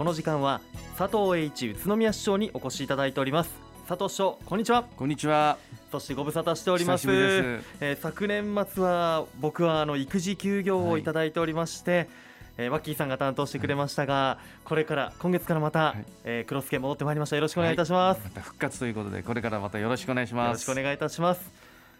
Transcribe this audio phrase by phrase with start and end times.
[0.00, 0.62] この時間は
[0.96, 3.50] 佐藤栄一宇都宮市長にお越しいただいております。
[3.86, 4.84] 佐藤市長こんにちは。
[4.96, 5.58] こんにちは。
[5.92, 7.06] そしてご無沙汰しております。
[7.10, 12.08] えー、昨年末は僕はあの育児休業をいただいておりまして、はい。
[12.56, 17.36] えー、ワッキーさんが担当してくれましたが、これから今月からまた、はい、えー、クロスケ戻ってまいりました。
[17.36, 20.46] よろしくお願いいたします、はい、また復活ということでこれからまたよろしくお願いします。
[20.46, 21.52] よろしくお願いいたします。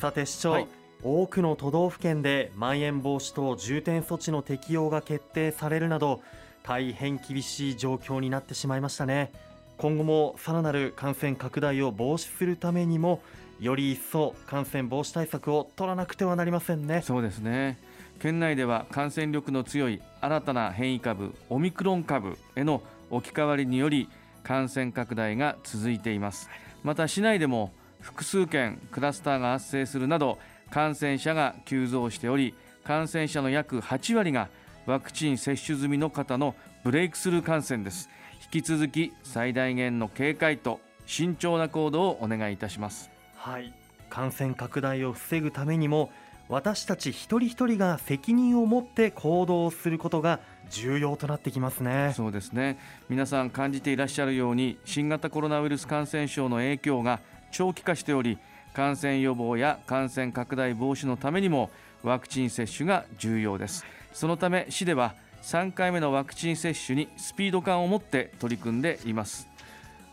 [0.00, 0.66] さて市長、はい、
[1.02, 6.22] 多くの都道府県でまん延防止等重点措置の適用が決定されるなど
[6.62, 9.32] 大変厳しい状況になってしまいましたね。
[9.78, 13.20] 今後もさらなる感染拡大を防止するためにも
[13.58, 17.02] より一層感染防止対策を取らなくてはなりませんね。
[17.02, 17.78] そうですね。
[18.20, 24.08] 県内では感染力の強い新たな変異株オミクロン株への置き換わりにより
[24.44, 26.48] 感染拡大が続いています。
[26.84, 30.38] また市内でも複数件クラスターが発生するなど
[30.70, 32.54] 感染者が急増しており
[32.84, 34.48] 感染者の約8割が
[34.86, 36.54] ワクチン接種済みの方の
[36.84, 38.08] ブレイクスルー感染です。
[38.52, 43.10] 引き続き最大限の警戒と慎重な行動をお願いいたします。
[43.36, 43.72] はい。
[44.10, 46.10] 感染拡大を防ぐためにも
[46.48, 52.12] 私たち一人一人が責任を持って行動することが重要となってきますね。
[52.14, 52.78] そうですね。
[53.08, 57.20] 皆さん感じていらっしゃるように新型コロナウイルス感染症の影響が
[57.52, 58.38] 長期化しており
[58.72, 61.70] 感染予防や感染拡大防止のためにも
[62.02, 69.48] ワクチン接種が重要ですそのため市では3回目のワクチン接種にスピード感を持って取り組んでいます。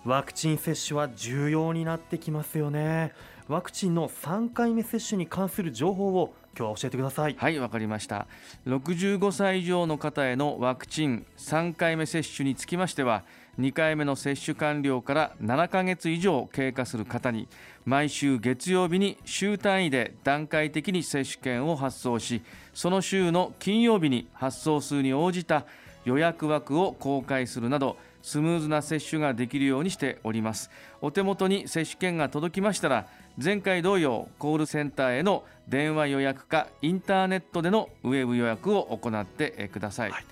[0.05, 3.14] ワクチン接種は重要になってきますよね。
[3.47, 7.36] ワクチンの3回目接種に関する情報を今日は教えてください。
[7.38, 8.27] はいわかりました。
[8.66, 13.23] 65歳以上の方へのワクチン3回目接種につきましては
[13.59, 17.49] 2回目の接種完了から7ヶ月以上経過する方に
[17.85, 22.41] 毎週月曜日に週単位で段階的に接種券を発送し
[22.73, 25.65] その週の金曜日に発送数に応じた
[26.05, 30.69] 予約枠を公開するなどスムーズな接種ができるようにしております。
[31.02, 33.07] お手元に接種券が届きましたら
[33.41, 40.25] 前回同様コールセンターへの電話予約かインターネットでのウェブ予約を行ってください、はい、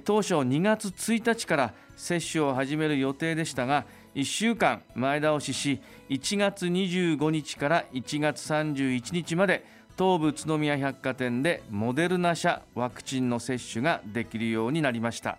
[0.00, 5.80] 当初2月1日から接種を始める予定でしたが1週間前倒しし
[6.10, 9.64] 1月25日から1月31日まで
[9.98, 15.38] 東武宇都宮百貨店でモデルナ社ワクチンの接種ができるようになりました。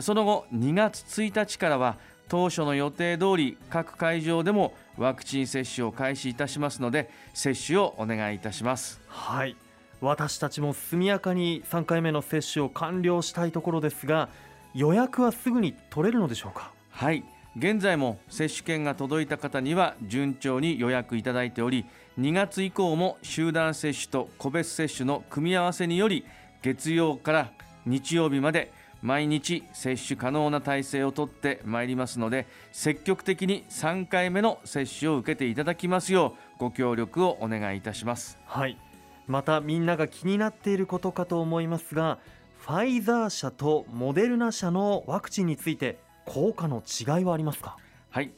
[0.00, 1.96] その後2月1日からは
[2.28, 9.00] 当初の予定通り各会場でもワクチン接種を開始いたしますので接種をお願いいたします。
[9.08, 9.56] はい。
[10.00, 14.28] 私たちも速やかに3回目の接種を完了したいところですが
[14.74, 16.70] 予約はすぐに取れるのでしょうか？
[16.90, 17.24] はい。
[17.58, 21.86] 現在も接種券が届いた方には順調に予約いただいており
[22.20, 26.26] 2月以降も集団接種と個別接種の組み合わせにより
[26.60, 27.50] 月曜から
[27.86, 28.70] 日曜日まで
[29.00, 38.38] 毎日接種可能な体制をとってまいりますので積極的に3回目の接種を受けていただきますようご協力をお願いいたします。
[38.44, 38.76] はい
[39.26, 42.18] またみんなが気になっていることかと思いますが
[42.58, 47.76] ファイザー社とモデルナ社のワクチンについて効果の違いはありますか？
[48.10, 48.32] はい。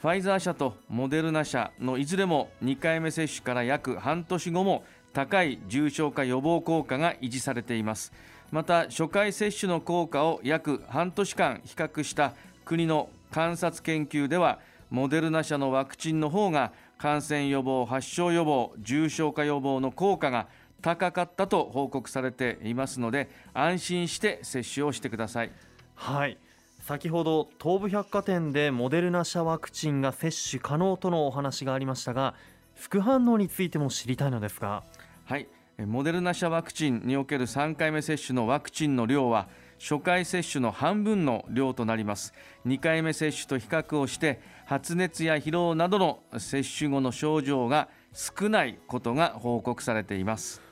[0.00, 8.12] ファイザー社とモデルナ社のいずれも2回目接種から約半年後も高い重症化予防効果が維持されています。
[8.50, 12.34] また初回接種の効果を約半年間比較した
[12.64, 14.58] 国の観察研究では
[14.90, 20.48] モデルナ社のワクチンの方が感染予防発症予防重症化予防の効果が
[20.80, 25.52] 高かったと報告されていますので安心して接種をしてください。
[25.94, 26.38] はい。
[26.80, 32.34] 先ほど東武百貨店でモデルナ社ワクチンが接種可能とのお話がありましたが
[32.74, 34.82] 副反応についても知りたいのですが。
[35.24, 35.48] はい。
[35.78, 39.48] モデルナ社ワクチンにおける3回目接種のワクチンの量は
[39.86, 42.32] 初回接種の半分の量となります。
[42.66, 50.62] 2回目接種と比較をして発熱や疲労などの接種後の症状が少ないことが報告されています。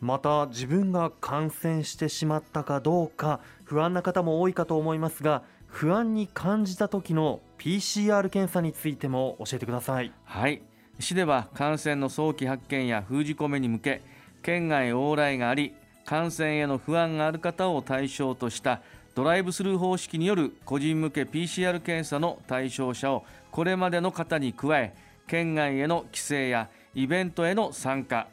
[0.00, 10.10] また自分が感染してしまったかどうか不安な方も多いかと思いますが不安に感じた時の PCR 検査についても教えてください。
[10.24, 10.62] はい。
[10.98, 14.00] 市では感染の早期発見や封じ込めに向け
[14.42, 15.74] 県外往来があり
[16.04, 18.80] 感染への不安がある方を対象とした
[19.14, 24.94] ドライブスルー方式による個人向け PCR 検査の対象者をこれまでの方に加え
[25.26, 28.26] 県外への帰省やイベントへの参加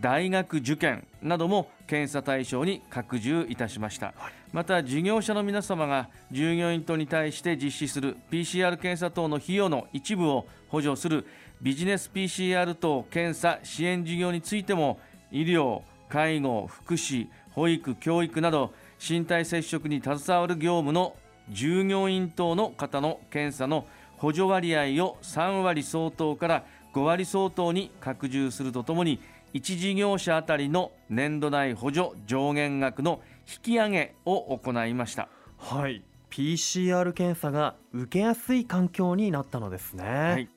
[0.00, 4.14] 大学受験なども検査対象に拡充いたしました。
[4.52, 11.24] また事業者の皆様が従業員等に対して実施する PCR 検査等の費用の一部を補助する
[11.62, 14.98] ビジネス PCR 等検査支援事業についても
[15.30, 21.16] 医療介護福祉保育教育など身体接触に携わる業務の
[21.48, 23.86] 従業員等の方の検査の
[24.18, 29.20] 補助割合を3割相当から5割相当に拡充するとともに
[29.54, 35.30] 1事業者あたりの年度内補助上限額の引き上げを行いました。
[35.56, 36.02] はい。
[36.30, 40.48] PCR 検査が受けやすい環境になったのですね、はい、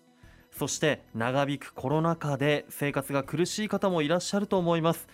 [0.58, 5.10] そして長引くコロナ禍で生活が苦しい方もいらっしゃると思います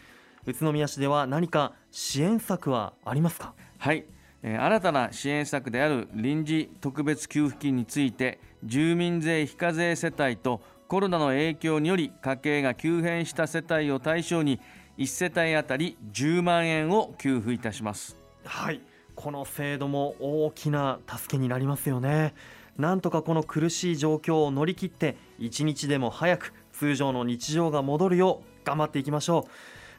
[0.47, 3.53] 宇都宮市では何か支援策はありますか？
[3.77, 4.05] はい。
[4.43, 14.59] 新たな支援策である臨時特別給付金について住民税非課税世帯とコロナの影響により家計が急変した世帯を対象に
[14.97, 18.17] 1世帯当たり10万円を給付いたします。
[18.43, 18.81] はい。
[19.13, 22.33] この制度も大きな助けになりますよね。
[22.77, 29.51] なんとかこの苦しい状況を乗り切って一日でも早く通常の日常が戻るよう頑張っていきましょう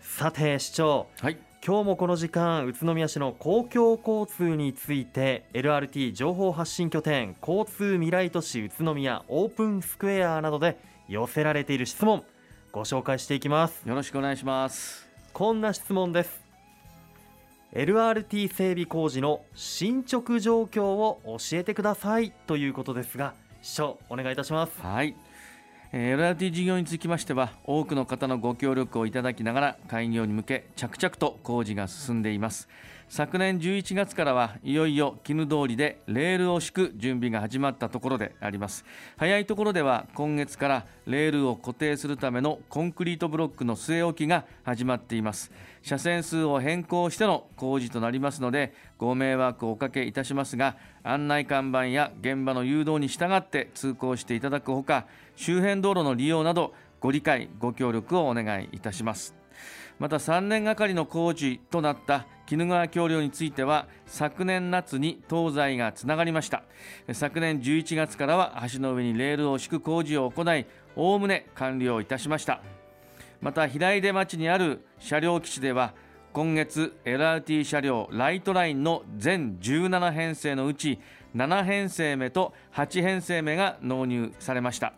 [0.00, 10.78] さて市長、はい、今日もこの時間宇都宮市の公共交通について LRT 情報発信拠点交通未来都市宇都宮オープンスクエアなどで
[11.08, 12.22] 寄せられている質問
[12.70, 13.82] ご紹介していきます。
[13.84, 15.08] よろしくお願いします。
[15.32, 16.40] こんな質問です。
[17.72, 24.80] LRT 整備工事の進捗状況を教えてくださいということですが市長お願いいたします。
[24.80, 25.16] はい
[25.92, 32.68] LRT 事業につきましては多くの方のご協力をいただきながら開業に向け着々と工事が進んでいます。
[33.08, 38.84] 昨年11月からはいよいよ絹通りでレールを敷く準備が始まったところであります。
[39.16, 45.52] 早いところでは今月からレールを固定するためのコンクリートブロックの据え置きが始まっています。
[45.82, 55.06] 車線数を変更しての工事となりますのでご迷惑をおかけいたしますが案内看板や現場の誘導に従って通行していただくほか
[55.36, 59.34] 周辺道路の利用などご理解ご協力をお願いいたします。
[59.98, 66.64] また3年がかりの工事となった鬼怒川橋梁については昨年夏に東西がつながりました。
[67.12, 70.66] 昨年11月からは橋の上にレールを敷く工事を行い
[70.96, 72.60] おおむね完了いたしました。
[73.40, 75.92] また平出町にある車両基地では
[76.32, 80.98] 今月 LRT 車両ライトラインの全17編成のうち
[81.36, 84.94] 7編成目と8編成目が納入されました。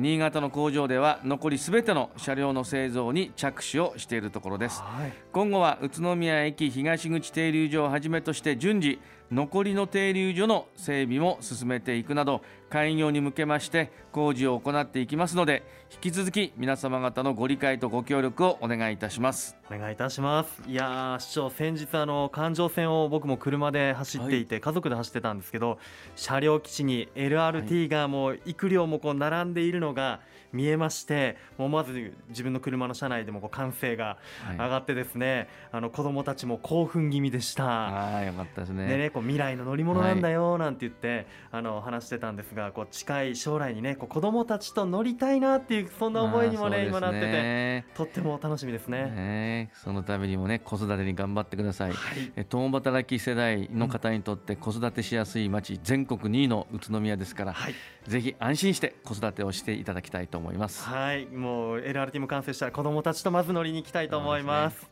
[0.00, 9.00] 新潟の工場では残りすべての車両の製造に着手をしているところです、はい、今後は宇都宮駅東口停留所をはじめとして順次
[9.32, 19.56] 残りの停留所の整備も進めていくなど開業に向けまして工事を行っていきますので引き続き皆様方のご理解とご協力をお願いいたします。
[19.70, 20.62] お願いいたします。
[20.66, 25.78] いや市長先日あの環状線を僕も車で走っていて、はい、家族で走ってたんですけど
[26.16, 30.20] 車両基地に LRT がもう幾両もこう並んでいるのが
[30.52, 34.18] 見えましてもうまず自分の車の車内でもこう歓声が
[34.52, 38.16] 上がってですね、はい、あの子どもたちも興奮気味でした。
[38.16, 38.86] あよかったですね。
[38.86, 51.96] でね未来の乗り物なんだよなんて言って、はい、あの話してたんですがこう近い将来にねこう子どもたちと乗りたいなっていうそんな思いにもね、ね、今なっててとっても楽しみですね、ね、そのためにもね子育てに頑張ってください、は
[52.36, 57.74] い、共働き世代の方にとって子育てしやすい町、うん、全国2位の宇都宮ですから、はい、
[58.06, 60.82] ぜひ安心して子育てをしていただきたいと思います。
[60.84, 61.26] はい。
[61.26, 64.90] もう LRT も完成したら子どもたちとまず乗りに行きたいと思います、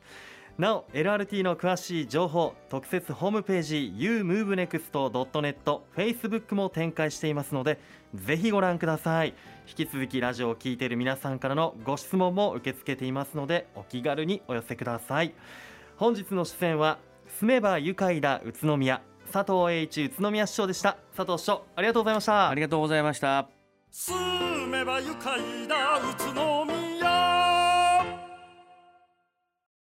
[0.60, 7.80] なお LRT の詳しい情報特設ホームページ umovenext.net Facebook も展開していますので
[8.14, 9.34] ぜひご覧ください。
[9.66, 15.32] 引き続きラジオを聴いている皆さんからのご質問も受け付けていますのでお気軽にお寄せください。
[15.96, 16.98] 本日の出演は
[17.38, 19.00] 住めば愉快だ宇都宮
[19.32, 20.98] 佐藤栄一宇都宮市長でした。
[21.16, 23.48] 佐藤市長ありがとうございましたありがとうございました。
[23.90, 24.14] 住
[24.66, 26.59] めば愉快だ宇都宮。